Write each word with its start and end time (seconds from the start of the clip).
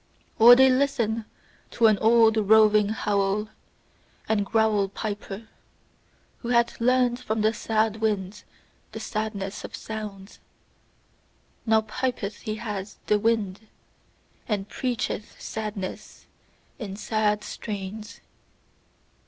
Or 0.39 0.55
they 0.55 0.67
listen 0.67 1.25
to 1.69 1.85
an 1.85 1.99
old 1.99 2.35
roving 2.35 2.89
howl 2.89 3.49
and 4.27 4.43
growl 4.43 4.87
piper, 4.89 5.47
who 6.39 6.47
hath 6.47 6.81
learnt 6.81 7.19
from 7.19 7.41
the 7.41 7.53
sad 7.53 7.97
winds 7.97 8.43
the 8.93 8.99
sadness 8.99 9.63
of 9.63 9.75
sounds; 9.75 10.39
now 11.67 11.81
pipeth 11.81 12.37
he 12.37 12.59
as 12.61 12.97
the 13.05 13.19
wind, 13.19 13.67
and 14.47 14.67
preacheth 14.67 15.39
sadness 15.39 16.25
in 16.79 16.95
sad 16.95 17.43
strains. 17.43 18.21